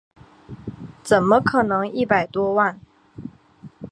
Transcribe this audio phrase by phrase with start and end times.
[1.03, 2.81] 怎么可能一百多万